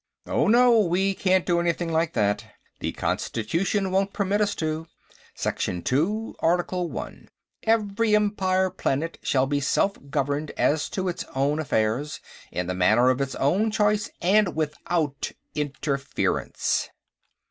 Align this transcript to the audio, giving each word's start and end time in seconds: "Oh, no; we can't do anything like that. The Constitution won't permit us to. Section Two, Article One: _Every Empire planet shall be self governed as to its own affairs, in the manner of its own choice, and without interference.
"Oh, 0.25 0.47
no; 0.47 0.79
we 0.79 1.13
can't 1.13 1.45
do 1.45 1.59
anything 1.59 1.91
like 1.91 2.13
that. 2.13 2.43
The 2.79 2.91
Constitution 2.91 3.91
won't 3.91 4.13
permit 4.13 4.41
us 4.41 4.55
to. 4.55 4.87
Section 5.35 5.83
Two, 5.83 6.35
Article 6.39 6.89
One: 6.89 7.29
_Every 7.67 8.15
Empire 8.15 8.71
planet 8.71 9.19
shall 9.21 9.45
be 9.45 9.59
self 9.59 9.97
governed 10.09 10.53
as 10.57 10.89
to 10.89 11.07
its 11.07 11.23
own 11.35 11.59
affairs, 11.59 12.19
in 12.51 12.65
the 12.65 12.73
manner 12.73 13.11
of 13.11 13.21
its 13.21 13.35
own 13.35 13.69
choice, 13.69 14.09
and 14.23 14.55
without 14.55 15.31
interference. 15.53 16.89